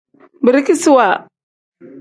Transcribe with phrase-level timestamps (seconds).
[0.43, 1.07] Birikisiwa.